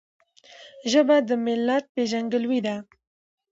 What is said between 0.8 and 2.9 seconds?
ژبه د ملت پیژندګلوي ده.